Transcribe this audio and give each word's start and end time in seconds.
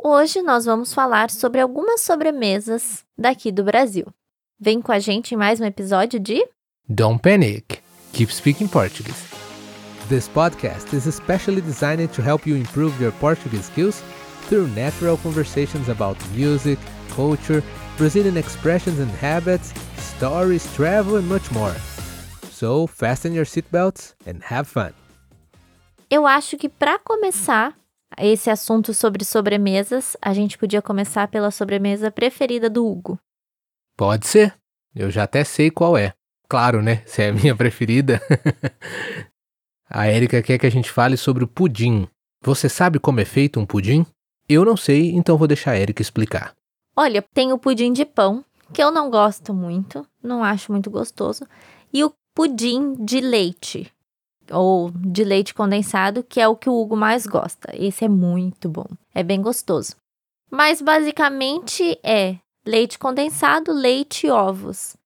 Hoje 0.00 0.42
nós 0.42 0.64
vamos 0.64 0.94
falar 0.94 1.28
sobre 1.28 1.60
algumas 1.60 2.02
sobremesas 2.02 3.04
daqui 3.18 3.50
do 3.50 3.64
Brasil. 3.64 4.06
Vem 4.58 4.80
com 4.80 4.92
a 4.92 5.00
gente 5.00 5.34
em 5.34 5.36
mais 5.36 5.60
um 5.60 5.64
episódio 5.64 6.20
de 6.20 6.40
Don't 6.88 7.20
panic. 7.20 7.80
Keep 8.12 8.32
speaking 8.32 8.68
Portuguese. 8.68 9.26
This 10.08 10.28
podcast 10.28 10.94
is 10.94 11.08
especially 11.08 11.60
designed 11.60 12.12
to 12.12 12.22
help 12.22 12.46
you 12.46 12.56
improve 12.56 13.02
your 13.02 13.12
Portuguese 13.14 13.64
skills 13.64 14.00
through 14.48 14.68
natural 14.68 15.18
conversations 15.18 15.88
about 15.88 16.16
music, 16.32 16.78
culture, 17.16 17.60
Brazilian 17.96 18.36
expressions 18.36 19.00
and 19.00 19.10
habits, 19.20 19.74
stories, 19.96 20.64
travel, 20.76 21.16
and 21.16 21.28
much 21.28 21.50
more. 21.50 21.74
So, 22.52 22.86
fasten 22.86 23.34
your 23.34 23.46
seatbelts 23.46 24.14
and 24.24 24.44
have 24.44 24.68
fun. 24.68 24.92
Eu 26.08 26.24
acho 26.24 26.56
que 26.56 26.68
para 26.68 27.00
começar 27.00 27.76
esse 28.16 28.50
assunto 28.50 28.94
sobre 28.94 29.24
sobremesas, 29.24 30.16
a 30.22 30.32
gente 30.32 30.56
podia 30.56 30.80
começar 30.80 31.28
pela 31.28 31.50
sobremesa 31.50 32.10
preferida 32.10 32.70
do 32.70 32.86
Hugo. 32.86 33.18
Pode 33.96 34.26
ser. 34.26 34.54
Eu 34.94 35.10
já 35.10 35.24
até 35.24 35.44
sei 35.44 35.70
qual 35.70 35.96
é. 35.96 36.14
Claro, 36.48 36.82
né? 36.82 37.02
Se 37.04 37.22
é 37.22 37.28
a 37.28 37.32
minha 37.32 37.54
preferida. 37.56 38.20
a 39.88 40.08
Erika 40.08 40.42
quer 40.42 40.58
que 40.58 40.66
a 40.66 40.70
gente 40.70 40.90
fale 40.90 41.16
sobre 41.16 41.44
o 41.44 41.48
pudim. 41.48 42.08
Você 42.42 42.68
sabe 42.68 42.98
como 42.98 43.20
é 43.20 43.24
feito 43.24 43.60
um 43.60 43.66
pudim? 43.66 44.06
Eu 44.48 44.64
não 44.64 44.76
sei, 44.76 45.10
então 45.10 45.36
vou 45.36 45.46
deixar 45.46 45.72
a 45.72 45.78
Erika 45.78 46.00
explicar. 46.00 46.54
Olha, 46.96 47.22
tem 47.34 47.52
o 47.52 47.58
pudim 47.58 47.92
de 47.92 48.04
pão, 48.04 48.44
que 48.72 48.82
eu 48.82 48.90
não 48.90 49.10
gosto 49.10 49.52
muito, 49.52 50.06
não 50.22 50.42
acho 50.42 50.72
muito 50.72 50.90
gostoso, 50.90 51.46
e 51.92 52.02
o 52.02 52.12
pudim 52.34 52.94
de 53.04 53.20
leite, 53.20 53.92
ou 54.50 54.90
de 54.90 55.24
leite 55.24 55.54
condensado, 55.54 56.22
que 56.22 56.40
é 56.40 56.48
o 56.48 56.56
que 56.56 56.68
o 56.68 56.80
Hugo 56.80 56.96
mais 56.96 57.26
gosta. 57.26 57.70
Esse 57.74 58.04
é 58.04 58.08
muito 58.08 58.68
bom, 58.68 58.86
é 59.14 59.22
bem 59.22 59.40
gostoso. 59.40 59.96
Mas 60.50 60.80
basicamente 60.80 61.98
é 62.02 62.36
leite 62.66 62.98
condensado, 62.98 63.72
leite 63.72 64.26
e 64.26 64.30
ovos. 64.30 64.96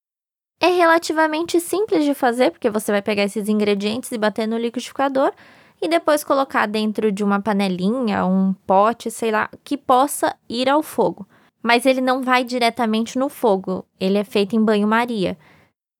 É 0.60 0.68
relativamente 0.68 1.58
simples 1.58 2.04
de 2.04 2.14
fazer, 2.14 2.52
porque 2.52 2.70
você 2.70 2.92
vai 2.92 3.02
pegar 3.02 3.24
esses 3.24 3.48
ingredientes 3.48 4.12
e 4.12 4.18
bater 4.18 4.46
no 4.46 4.56
liquidificador 4.56 5.32
e 5.80 5.88
depois 5.88 6.22
colocar 6.22 6.66
dentro 6.66 7.10
de 7.10 7.24
uma 7.24 7.40
panelinha, 7.40 8.24
um 8.24 8.54
pote, 8.64 9.10
sei 9.10 9.32
lá, 9.32 9.50
que 9.64 9.76
possa 9.76 10.36
ir 10.48 10.68
ao 10.68 10.80
fogo. 10.80 11.26
Mas 11.60 11.84
ele 11.84 12.00
não 12.00 12.22
vai 12.22 12.44
diretamente 12.44 13.18
no 13.18 13.28
fogo, 13.28 13.84
ele 13.98 14.18
é 14.18 14.24
feito 14.24 14.54
em 14.54 14.64
banho-maria. 14.64 15.36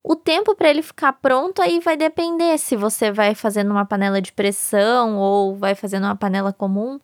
O 0.05 0.17
tempo 0.17 0.53
para 0.53 0.69
ele 0.69 0.81
ficar 0.81 1.13
pronto 1.13 1.61
aí 1.61 1.79
vai 1.79 1.95
depender 1.95 2.57
se 2.57 2.75
você 2.75 3.09
vai 3.09 3.33
fazer 3.33 3.63
numa 3.63 3.85
panela 3.85 4.21
de 4.21 4.33
pressão 4.33 5.17
ou 5.17 5.55
vai 5.55 5.75
fazer 5.75 5.99
numa 5.99 6.15
panela 6.15 6.51
comum, 6.51 6.99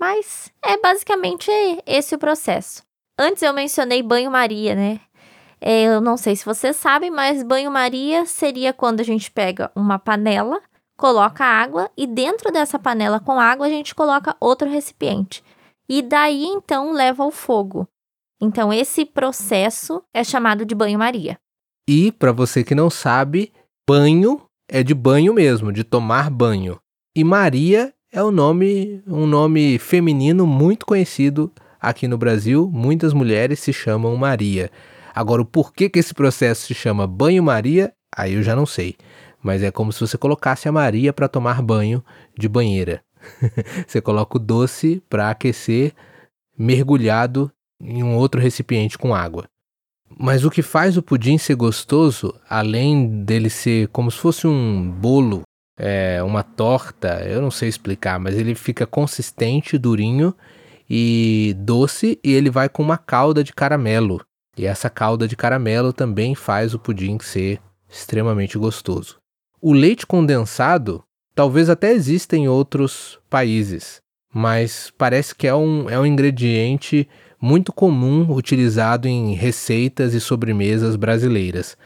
mas 0.00 0.50
é 0.64 0.78
basicamente 0.78 1.50
esse 1.84 2.14
o 2.14 2.18
processo. 2.18 2.82
Antes 3.18 3.42
eu 3.42 3.52
mencionei 3.52 4.02
banho-maria, 4.02 4.74
né? 4.74 5.00
É, 5.60 5.82
eu 5.82 6.00
não 6.00 6.16
sei 6.16 6.36
se 6.36 6.44
vocês 6.44 6.76
sabem, 6.76 7.10
mas 7.10 7.42
banho-maria 7.42 8.24
seria 8.24 8.72
quando 8.72 9.00
a 9.00 9.04
gente 9.04 9.30
pega 9.30 9.70
uma 9.74 9.98
panela, 9.98 10.62
coloca 10.96 11.44
água 11.44 11.90
e 11.96 12.06
dentro 12.06 12.50
dessa 12.50 12.78
panela 12.78 13.20
com 13.20 13.38
água 13.38 13.66
a 13.66 13.70
gente 13.70 13.94
coloca 13.94 14.36
outro 14.40 14.70
recipiente. 14.70 15.44
E 15.86 16.00
daí 16.00 16.44
então 16.44 16.92
leva 16.92 17.24
ao 17.24 17.30
fogo. 17.30 17.86
Então 18.40 18.72
esse 18.72 19.04
processo 19.04 20.02
é 20.14 20.22
chamado 20.22 20.64
de 20.64 20.74
banho-maria. 20.74 21.38
E, 21.88 22.12
para 22.12 22.32
você 22.32 22.62
que 22.62 22.74
não 22.74 22.90
sabe, 22.90 23.50
banho 23.88 24.42
é 24.68 24.82
de 24.82 24.92
banho 24.92 25.32
mesmo, 25.32 25.72
de 25.72 25.82
tomar 25.82 26.28
banho. 26.28 26.78
E 27.16 27.24
Maria 27.24 27.94
é 28.12 28.22
um 28.22 28.30
nome, 28.30 29.02
um 29.06 29.26
nome 29.26 29.78
feminino 29.78 30.46
muito 30.46 30.84
conhecido 30.84 31.50
aqui 31.80 32.06
no 32.06 32.18
Brasil. 32.18 32.70
Muitas 32.70 33.14
mulheres 33.14 33.60
se 33.60 33.72
chamam 33.72 34.14
Maria. 34.16 34.70
Agora, 35.14 35.40
o 35.40 35.46
porquê 35.46 35.88
que 35.88 35.98
esse 35.98 36.12
processo 36.12 36.66
se 36.66 36.74
chama 36.74 37.06
banho-maria, 37.06 37.90
aí 38.14 38.34
eu 38.34 38.42
já 38.42 38.54
não 38.54 38.66
sei. 38.66 38.94
Mas 39.42 39.62
é 39.62 39.70
como 39.70 39.90
se 39.90 40.00
você 40.00 40.18
colocasse 40.18 40.68
a 40.68 40.72
Maria 40.72 41.14
para 41.14 41.26
tomar 41.26 41.62
banho 41.62 42.04
de 42.38 42.50
banheira. 42.50 43.02
você 43.88 44.02
coloca 44.02 44.36
o 44.36 44.40
doce 44.40 45.02
para 45.08 45.30
aquecer 45.30 45.94
mergulhado 46.56 47.50
em 47.80 48.02
um 48.02 48.14
outro 48.14 48.38
recipiente 48.42 48.98
com 48.98 49.14
água. 49.14 49.48
Mas 50.16 50.44
o 50.44 50.50
que 50.50 50.62
faz 50.62 50.96
o 50.96 51.02
pudim 51.02 51.38
ser 51.38 51.54
gostoso, 51.54 52.34
além 52.48 53.22
dele 53.24 53.50
ser 53.50 53.88
como 53.88 54.10
se 54.10 54.18
fosse 54.18 54.46
um 54.46 54.90
bolo, 54.90 55.42
é, 55.78 56.22
uma 56.22 56.42
torta, 56.42 57.22
eu 57.24 57.40
não 57.40 57.50
sei 57.50 57.68
explicar, 57.68 58.18
mas 58.18 58.36
ele 58.36 58.54
fica 58.54 58.86
consistente, 58.86 59.78
durinho 59.78 60.34
e 60.90 61.54
doce, 61.58 62.18
e 62.24 62.32
ele 62.32 62.50
vai 62.50 62.68
com 62.68 62.82
uma 62.82 62.98
calda 62.98 63.44
de 63.44 63.52
caramelo. 63.52 64.20
E 64.56 64.66
essa 64.66 64.90
calda 64.90 65.28
de 65.28 65.36
caramelo 65.36 65.92
também 65.92 66.34
faz 66.34 66.74
o 66.74 66.78
pudim 66.78 67.18
ser 67.20 67.60
extremamente 67.88 68.58
gostoso. 68.58 69.18
O 69.60 69.72
leite 69.72 70.06
condensado 70.06 71.04
talvez 71.34 71.70
até 71.70 71.92
exista 71.92 72.36
em 72.36 72.48
outros 72.48 73.20
países, 73.30 74.00
mas 74.34 74.92
parece 74.98 75.34
que 75.34 75.46
é 75.46 75.54
um, 75.54 75.88
é 75.88 75.98
um 75.98 76.04
ingrediente 76.04 77.08
muito 77.40 77.72
comum 77.72 78.30
utilizado 78.32 79.06
em 79.06 79.34
receitas 79.34 80.14
e 80.14 80.20
sobremesas 80.20 80.96
brasileiras. 80.96 81.76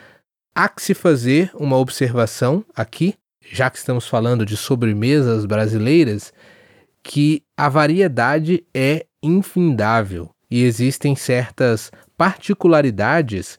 Há 0.55 0.69
que 0.69 0.83
se 0.83 0.95
fazer 0.95 1.51
uma 1.55 1.77
observação 1.77 2.65
aqui, 2.75 3.15
já 3.41 3.71
que 3.71 3.79
estamos 3.79 4.07
falando 4.07 4.47
de 4.47 4.57
sobremesas 4.57 5.45
brasileiras, 5.45 6.33
que 7.03 7.43
a 7.57 7.69
variedade 7.69 8.65
é 8.75 9.07
infindável 9.23 10.31
e 10.51 10.62
existem 10.65 11.17
certas 11.17 11.91
particularidades 12.17 13.59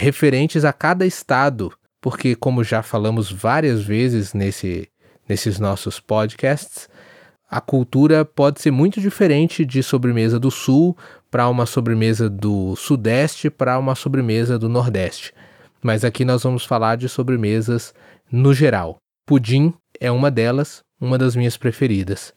referentes 0.00 0.64
a 0.64 0.72
cada 0.72 1.06
estado, 1.06 1.72
porque, 2.00 2.36
como 2.36 2.62
já 2.62 2.82
falamos 2.82 3.32
várias 3.32 3.82
vezes 3.82 4.32
nesse, 4.34 4.88
nesses 5.28 5.58
nossos 5.58 5.98
podcasts, 5.98 6.88
a 7.48 7.60
cultura 7.60 8.24
pode 8.24 8.60
ser 8.60 8.70
muito 8.70 9.00
diferente 9.00 9.64
de 9.64 9.82
sobremesa 9.82 10.38
do 10.38 10.50
sul 10.50 10.96
para 11.30 11.48
uma 11.48 11.66
sobremesa 11.66 12.28
do 12.28 12.76
sudeste 12.76 13.50
para 13.50 13.78
uma 13.78 13.94
sobremesa 13.94 14.58
do 14.58 14.68
nordeste. 14.68 15.32
Mas 15.82 16.04
aqui 16.04 16.24
nós 16.24 16.42
vamos 16.42 16.64
falar 16.64 16.96
de 16.96 17.08
sobremesas 17.08 17.94
no 18.30 18.54
geral. 18.54 18.96
Pudim 19.26 19.74
é 20.00 20.10
uma 20.10 20.30
delas, 20.30 20.82
uma 21.00 21.18
das 21.18 21.36
minhas 21.36 21.56
preferidas. 21.56 22.32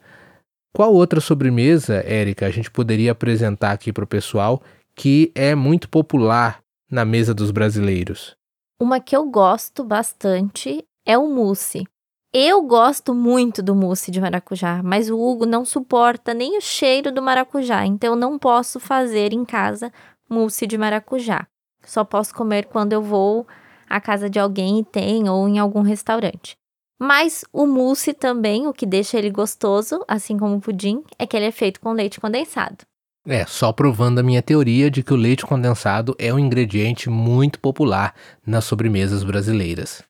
Qual 0.74 0.94
outra 0.94 1.20
sobremesa, 1.20 2.04
Érica, 2.06 2.46
a 2.46 2.52
gente 2.52 2.70
poderia 2.70 3.12
apresentar 3.12 3.72
aqui 3.72 3.92
para 3.92 4.04
o 4.04 4.08
pessoal 4.08 4.62
que 4.96 5.32
é 5.34 5.56
muito 5.56 5.90
popular 5.90 6.62
na 6.90 7.06
mesa 7.06 7.34
dos 7.34 7.52
brasileiros? 7.52 8.36
Uma 8.80 9.00
que 9.00 9.16
eu 9.16 9.26
gosto 9.30 9.84
bastante 9.84 10.84
é 11.06 11.18
o 11.18 11.28
mousse. 11.28 11.86
Eu 12.32 12.62
gosto 12.62 13.16
muito 13.16 13.64
do 13.64 13.76
mousse 13.76 14.12
de 14.12 14.22
maracujá, 14.22 14.84
mas 14.84 15.10
o 15.10 15.20
Hugo 15.20 15.48
não 15.48 15.66
suporta 15.66 16.32
nem 16.32 16.60
o 16.60 16.62
cheiro 16.62 17.12
do 17.12 17.24
maracujá, 17.24 17.88
então 17.88 18.12
eu 18.12 18.16
não 18.16 18.38
posso 18.38 18.80
fazer 18.80 19.34
em 19.34 19.44
casa 19.44 19.92
mousse 20.30 20.68
de 20.68 20.78
maracujá. 20.78 21.48
Só 21.84 22.04
posso 22.04 22.36
comer 22.36 22.68
quando 22.68 22.94
eu 22.94 23.02
vou 23.02 23.48
à 23.90 24.00
casa 24.00 24.30
de 24.30 24.38
alguém 24.38 24.78
e 24.78 24.84
tem 24.84 25.28
ou 25.28 25.48
em 25.50 25.58
algum 25.58 25.82
restaurante. 25.82 26.56
Mas 27.00 27.44
o 27.52 27.66
mousse 27.66 28.14
também, 28.14 28.68
o 28.68 28.74
que 28.74 28.86
deixa 28.86 29.18
ele 29.18 29.32
gostoso, 29.32 30.06
assim 30.08 30.38
como 30.38 30.58
o 30.58 30.62
pudim, 30.62 31.02
é 31.18 31.26
que 31.26 31.36
ele 31.36 31.48
é 31.48 31.52
feito 31.52 31.82
com 31.82 31.94
leite 31.94 32.20
condensado. 32.20 32.86
É, 33.28 33.44
só 33.48 33.74
provando 33.74 34.20
a 34.20 34.24
minha 34.24 34.44
teoria 34.44 34.92
de 34.92 35.02
que 35.02 35.14
o 35.14 35.18
leite 35.18 35.48
condensado 35.48 36.16
é 36.20 36.32
um 36.32 36.38
ingrediente 36.38 37.10
muito 37.10 37.60
popular 37.60 38.14
nas 38.46 38.66
sobremesas 38.66 39.24
brasileiras. 39.24 40.04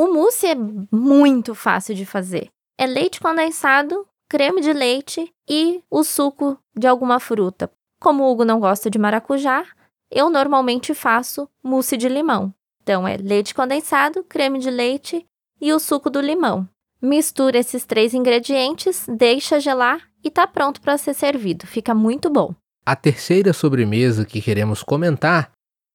O 0.00 0.14
mousse 0.14 0.46
é 0.46 0.54
muito 0.92 1.56
fácil 1.56 1.92
de 1.92 2.06
fazer. 2.06 2.50
É 2.78 2.86
leite 2.86 3.18
condensado, 3.18 4.06
creme 4.28 4.60
de 4.60 4.72
leite 4.72 5.28
e 5.50 5.82
o 5.90 6.04
suco 6.04 6.56
de 6.72 6.86
alguma 6.86 7.18
fruta. 7.18 7.68
Como 8.00 8.22
o 8.22 8.30
Hugo 8.30 8.44
não 8.44 8.60
gosta 8.60 8.88
de 8.88 8.96
maracujá, 8.96 9.66
eu 10.08 10.30
normalmente 10.30 10.94
faço 10.94 11.48
mousse 11.64 11.96
de 11.96 12.08
limão. 12.08 12.54
Então 12.80 13.08
é 13.08 13.16
leite 13.16 13.52
condensado, 13.52 14.22
creme 14.22 14.60
de 14.60 14.70
leite 14.70 15.26
e 15.60 15.72
o 15.72 15.80
suco 15.80 16.08
do 16.08 16.20
limão. 16.20 16.68
Mistura 17.02 17.58
esses 17.58 17.84
três 17.84 18.14
ingredientes, 18.14 19.04
deixa 19.08 19.58
gelar 19.58 20.08
e 20.22 20.30
tá 20.30 20.46
pronto 20.46 20.80
para 20.80 20.96
ser 20.96 21.14
servido. 21.14 21.66
Fica 21.66 21.92
muito 21.92 22.30
bom. 22.30 22.54
A 22.86 22.94
terceira 22.94 23.52
sobremesa 23.52 24.24
que 24.24 24.40
queremos 24.40 24.80
comentar, 24.80 25.50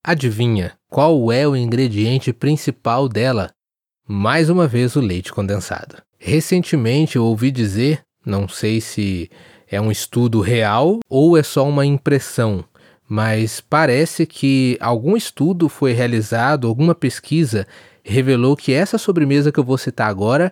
adivinha 0.05 0.77
qual 0.91 1.31
é 1.31 1.47
o 1.47 1.55
ingrediente 1.55 2.33
principal 2.33 3.07
dela? 3.07 3.49
Mais 4.07 4.49
uma 4.49 4.67
vez 4.67 4.95
o 4.95 4.99
leite 4.99 5.31
condensado. 5.31 6.01
Recentemente 6.19 7.15
eu 7.15 7.25
ouvi 7.25 7.51
dizer, 7.51 8.01
não 8.25 8.47
sei 8.47 8.81
se 8.81 9.29
é 9.67 9.79
um 9.79 9.91
estudo 9.91 10.41
real 10.41 10.99
ou 11.09 11.37
é 11.37 11.43
só 11.43 11.67
uma 11.67 11.85
impressão, 11.85 12.63
mas 13.07 13.61
parece 13.61 14.25
que 14.25 14.77
algum 14.79 15.15
estudo 15.15 15.69
foi 15.69 15.93
realizado, 15.93 16.67
alguma 16.67 16.95
pesquisa 16.95 17.67
revelou 18.03 18.55
que 18.55 18.73
essa 18.73 18.97
sobremesa 18.97 19.51
que 19.51 19.59
eu 19.59 19.63
vou 19.63 19.77
citar 19.77 20.09
agora 20.09 20.51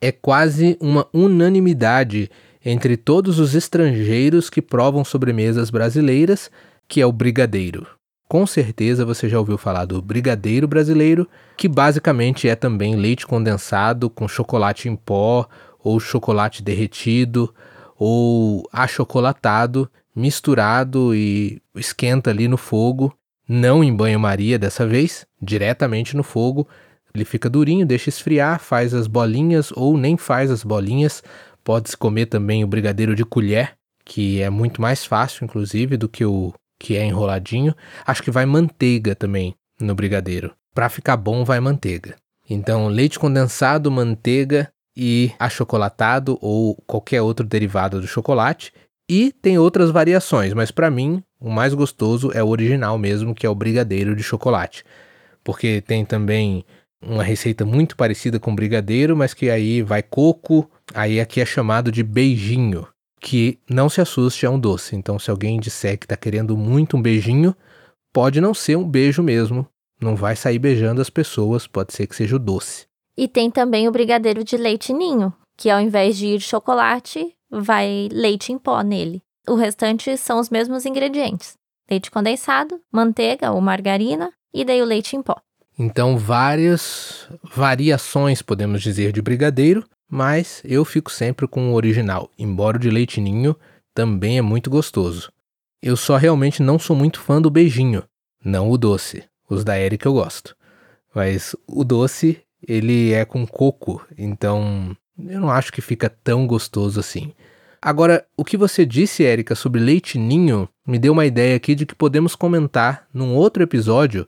é 0.00 0.10
quase 0.10 0.76
uma 0.80 1.06
unanimidade 1.12 2.30
entre 2.64 2.96
todos 2.96 3.38
os 3.38 3.54
estrangeiros 3.54 4.48
que 4.48 4.62
provam 4.62 5.04
sobremesas 5.04 5.70
brasileiras, 5.70 6.50
que 6.86 7.00
é 7.00 7.06
o 7.06 7.12
brigadeiro. 7.12 7.97
Com 8.28 8.46
certeza 8.46 9.06
você 9.06 9.26
já 9.26 9.38
ouviu 9.38 9.56
falar 9.56 9.86
do 9.86 10.02
brigadeiro 10.02 10.68
brasileiro, 10.68 11.26
que 11.56 11.66
basicamente 11.66 12.46
é 12.46 12.54
também 12.54 12.94
leite 12.94 13.26
condensado 13.26 14.10
com 14.10 14.28
chocolate 14.28 14.86
em 14.86 14.94
pó 14.94 15.48
ou 15.82 15.98
chocolate 15.98 16.62
derretido 16.62 17.54
ou 17.98 18.68
achocolatado, 18.70 19.90
misturado 20.14 21.14
e 21.14 21.62
esquenta 21.74 22.28
ali 22.28 22.46
no 22.48 22.58
fogo, 22.58 23.16
não 23.48 23.82
em 23.82 23.96
banho-maria 23.96 24.58
dessa 24.58 24.86
vez, 24.86 25.26
diretamente 25.40 26.14
no 26.14 26.22
fogo. 26.22 26.68
Ele 27.14 27.24
fica 27.24 27.48
durinho, 27.48 27.86
deixa 27.86 28.10
esfriar, 28.10 28.60
faz 28.60 28.92
as 28.92 29.06
bolinhas 29.06 29.72
ou 29.72 29.96
nem 29.96 30.18
faz 30.18 30.50
as 30.50 30.62
bolinhas. 30.62 31.22
Pode-se 31.64 31.96
comer 31.96 32.26
também 32.26 32.62
o 32.62 32.68
brigadeiro 32.68 33.14
de 33.14 33.24
colher, 33.24 33.72
que 34.04 34.42
é 34.42 34.50
muito 34.50 34.82
mais 34.82 35.02
fácil, 35.06 35.46
inclusive, 35.46 35.96
do 35.96 36.10
que 36.10 36.26
o 36.26 36.52
que 36.78 36.96
é 36.96 37.04
enroladinho. 37.04 37.74
Acho 38.06 38.22
que 38.22 38.30
vai 38.30 38.46
manteiga 38.46 39.14
também 39.14 39.54
no 39.80 39.94
brigadeiro. 39.94 40.52
Para 40.74 40.88
ficar 40.88 41.16
bom, 41.16 41.44
vai 41.44 41.60
manteiga. 41.60 42.16
Então, 42.48 42.88
leite 42.88 43.18
condensado, 43.18 43.90
manteiga 43.90 44.70
e 44.96 45.32
achocolatado 45.38 46.38
ou 46.40 46.76
qualquer 46.86 47.22
outro 47.22 47.46
derivado 47.46 48.00
do 48.00 48.06
chocolate. 48.06 48.72
E 49.08 49.32
tem 49.32 49.58
outras 49.58 49.90
variações, 49.90 50.52
mas 50.52 50.70
para 50.70 50.90
mim 50.90 51.22
o 51.40 51.50
mais 51.50 51.72
gostoso 51.72 52.30
é 52.34 52.42
o 52.42 52.48
original 52.48 52.98
mesmo, 52.98 53.34
que 53.34 53.46
é 53.46 53.50
o 53.50 53.54
brigadeiro 53.54 54.14
de 54.14 54.22
chocolate. 54.22 54.84
Porque 55.42 55.80
tem 55.80 56.04
também 56.04 56.64
uma 57.00 57.22
receita 57.22 57.64
muito 57.64 57.96
parecida 57.96 58.40
com 58.40 58.54
brigadeiro, 58.54 59.16
mas 59.16 59.32
que 59.32 59.48
aí 59.48 59.82
vai 59.82 60.02
coco, 60.02 60.68
aí 60.92 61.20
aqui 61.20 61.40
é 61.40 61.46
chamado 61.46 61.92
de 61.92 62.02
beijinho, 62.02 62.86
que 63.20 63.58
não 63.68 63.88
se 63.88 64.00
assuste 64.00 64.46
é 64.46 64.50
um 64.50 64.58
doce. 64.58 64.96
Então 64.96 65.18
se 65.18 65.30
alguém 65.30 65.58
disser 65.60 65.98
que 65.98 66.06
está 66.06 66.16
querendo 66.16 66.56
muito 66.56 66.96
um 66.96 67.02
beijinho, 67.02 67.54
pode 68.12 68.40
não 68.40 68.54
ser 68.54 68.76
um 68.76 68.88
beijo 68.88 69.22
mesmo, 69.22 69.66
não 70.00 70.16
vai 70.16 70.36
sair 70.36 70.58
beijando 70.58 71.00
as 71.00 71.10
pessoas, 71.10 71.66
pode 71.66 71.92
ser 71.92 72.06
que 72.06 72.16
seja 72.16 72.36
o 72.36 72.38
doce. 72.38 72.86
E 73.16 73.26
tem 73.26 73.50
também 73.50 73.88
o 73.88 73.92
brigadeiro 73.92 74.44
de 74.44 74.56
leite 74.56 74.92
ninho, 74.92 75.32
que 75.56 75.68
ao 75.68 75.80
invés 75.80 76.16
de 76.16 76.26
ir 76.26 76.40
chocolate, 76.40 77.34
vai 77.50 78.08
leite 78.12 78.52
em 78.52 78.58
pó 78.58 78.80
nele. 78.82 79.22
O 79.48 79.54
restante 79.54 80.16
são 80.16 80.38
os 80.38 80.50
mesmos 80.50 80.86
ingredientes: 80.86 81.54
leite 81.90 82.10
condensado, 82.10 82.80
manteiga 82.92 83.50
ou 83.50 83.60
margarina 83.60 84.30
e 84.54 84.64
daí 84.64 84.80
o 84.80 84.84
leite 84.84 85.16
em 85.16 85.22
pó. 85.22 85.36
Então, 85.78 86.18
várias 86.18 87.28
variações, 87.42 88.42
podemos 88.42 88.82
dizer, 88.82 89.12
de 89.12 89.22
brigadeiro, 89.22 89.84
mas 90.08 90.62
eu 90.64 90.84
fico 90.84 91.10
sempre 91.10 91.46
com 91.46 91.70
o 91.70 91.74
original, 91.74 92.30
embora 92.38 92.76
o 92.76 92.80
de 92.80 92.90
leite 92.90 93.20
ninho 93.20 93.56
também 93.94 94.38
é 94.38 94.42
muito 94.42 94.70
gostoso. 94.70 95.32
Eu 95.82 95.96
só 95.96 96.16
realmente 96.16 96.62
não 96.62 96.78
sou 96.78 96.96
muito 96.96 97.20
fã 97.20 97.40
do 97.40 97.50
beijinho, 97.50 98.02
não 98.44 98.70
o 98.70 98.78
doce. 98.78 99.24
Os 99.48 99.64
da 99.64 99.78
Erika 99.78 100.08
eu 100.08 100.12
gosto. 100.12 100.56
Mas 101.14 101.54
o 101.66 101.84
doce 101.84 102.40
ele 102.66 103.12
é 103.12 103.24
com 103.24 103.46
coco, 103.46 104.04
então 104.16 104.96
eu 105.18 105.40
não 105.40 105.50
acho 105.50 105.72
que 105.72 105.80
fica 105.80 106.08
tão 106.08 106.46
gostoso 106.46 107.00
assim. 107.00 107.32
Agora, 107.80 108.26
o 108.36 108.44
que 108.44 108.56
você 108.56 108.84
disse, 108.84 109.24
Érica, 109.24 109.54
sobre 109.54 109.80
leite 109.80 110.18
ninho, 110.18 110.68
me 110.86 110.98
deu 110.98 111.12
uma 111.12 111.26
ideia 111.26 111.54
aqui 111.54 111.74
de 111.74 111.86
que 111.86 111.94
podemos 111.94 112.34
comentar 112.34 113.06
num 113.14 113.34
outro 113.34 113.62
episódio 113.62 114.26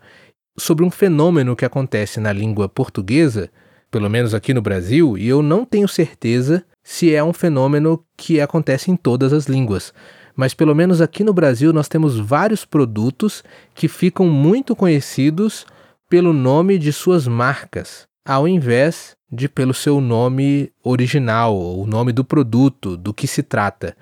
sobre 0.57 0.85
um 0.85 0.91
fenômeno 0.91 1.57
que 1.57 1.65
acontece 1.65 2.21
na 2.21 2.33
língua 2.33 2.69
portuguesa, 2.69 3.51
pelo 3.91 4.09
menos 4.09 4.35
aqui 4.35 4.55
no 4.55 4.63
Brasil, 4.63 5.19
e 5.19 5.29
eu 5.29 5.43
não 5.43 5.65
tenho 5.65 5.89
certeza 5.89 6.65
se 6.83 7.15
é 7.15 7.23
um 7.23 7.33
fenômeno 7.33 8.05
que 8.17 8.41
acontece 8.41 8.91
em 8.91 8.97
todas 8.97 9.33
as 9.33 9.47
línguas. 9.47 9.93
Mas 10.35 10.55
pelo 10.55 10.75
menos 10.75 11.01
aqui 11.01 11.25
no 11.25 11.35
Brasil 11.35 11.73
nós 11.73 11.89
temos 11.89 12.19
vários 12.19 12.65
produtos 12.65 13.43
que 13.75 13.89
ficam 13.89 14.27
muito 14.27 14.75
conhecidos 14.77 15.67
pelo 16.09 16.33
nome 16.33 16.79
de 16.79 16.93
suas 16.93 17.27
marcas 17.27 18.09
ao 18.25 18.47
invés 18.47 19.17
de 19.31 19.49
pelo 19.49 19.73
seu 19.73 20.01
nome 20.01 20.73
original, 20.85 21.57
o 21.57 21.87
nome 21.87 22.13
do 22.13 22.25
produto, 22.25 22.97
do 22.97 23.15
que 23.15 23.27
se 23.27 23.43
trata. 23.43 23.97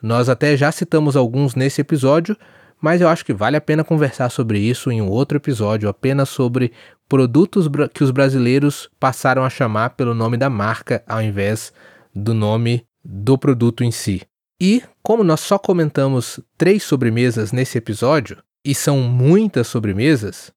Nós 0.00 0.28
até 0.28 0.56
já 0.56 0.70
citamos 0.72 1.16
alguns 1.16 1.54
nesse 1.54 1.80
episódio, 1.80 2.36
mas 2.80 3.00
eu 3.00 3.08
acho 3.08 3.24
que 3.24 3.32
vale 3.32 3.56
a 3.56 3.60
pena 3.60 3.84
conversar 3.84 4.28
sobre 4.28 4.58
isso 4.58 4.90
em 4.90 5.00
um 5.00 5.08
outro 5.08 5.38
episódio, 5.38 5.88
apenas 5.88 6.28
sobre 6.28 6.72
produtos 7.12 7.68
que 7.92 8.02
os 8.02 8.10
brasileiros 8.10 8.88
passaram 8.98 9.44
a 9.44 9.50
chamar 9.50 9.90
pelo 9.90 10.14
nome 10.14 10.38
da 10.38 10.48
marca 10.48 11.04
ao 11.06 11.20
invés 11.20 11.70
do 12.14 12.32
nome 12.32 12.86
do 13.04 13.36
produto 13.36 13.84
em 13.84 13.90
si. 13.90 14.22
E, 14.58 14.82
como 15.02 15.22
nós 15.22 15.40
só 15.40 15.58
comentamos 15.58 16.40
três 16.56 16.82
sobremesas 16.82 17.52
nesse 17.52 17.76
episódio, 17.76 18.38
e 18.64 18.74
são 18.74 19.00
muitas 19.02 19.66
sobremesas, 19.66 20.50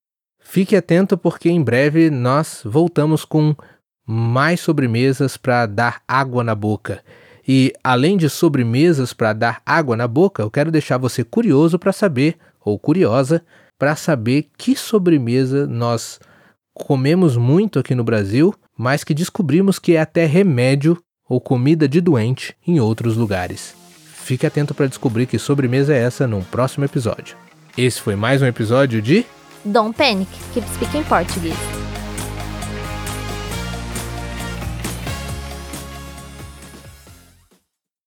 Fique 0.48 0.76
atento 0.76 1.18
porque 1.18 1.50
em 1.50 1.62
breve 1.62 2.12
nós 2.12 2.62
voltamos 2.64 3.26
com 3.26 3.56
mais 4.06 4.60
sobremesas 4.60 5.36
para 5.36 5.66
dar 5.66 6.04
água 6.08 6.44
na 6.44 6.54
boca. 6.54 7.04
E 7.46 7.74
além 7.84 8.16
de 8.16 8.30
sobremesas 8.30 9.12
para 9.12 9.34
dar 9.34 9.62
água 9.66 9.98
na 9.98 10.08
boca, 10.08 10.44
eu 10.44 10.52
quero 10.52 10.72
deixar 10.72 11.00
você 11.00 11.24
curioso 11.24 11.80
para 11.80 11.92
saber, 11.92 12.38
ou 12.64 12.80
curiosa, 12.80 13.44
para 13.78 13.96
saber 13.96 14.48
que 14.56 14.76
sobremesa 14.76 15.66
nós 15.66 16.20
comemos 16.76 17.38
muito 17.38 17.80
aqui 17.80 17.96
no 17.96 18.04
Brasil, 18.04 18.54
mas 18.78 19.04
que 19.04 19.14
descobrimos 19.14 19.80
que 19.80 19.96
é 19.96 20.02
até 20.02 20.26
remédio 20.26 21.02
ou 21.28 21.40
comida 21.40 21.88
de 21.88 22.02
doente 22.02 22.54
em 22.68 22.80
outros 22.80 23.16
lugares. 23.16 23.74
Fique 24.14 24.46
atento 24.46 24.76
para 24.76 24.88
descobrir 24.88 25.26
que 25.26 25.40
sobremesa 25.40 25.94
é 25.94 26.00
essa 26.00 26.28
num 26.28 26.44
próximo 26.44 26.84
episódio. 26.84 27.38
Esse 27.78 28.02
foi 28.02 28.16
mais 28.16 28.42
um 28.42 28.46
episódio 28.46 29.02
de 29.02 29.26
Don't 29.64 29.96
panic, 29.96 30.30
keep 30.54 30.68
speaking 30.70 31.04
Portuguese. 31.04 31.85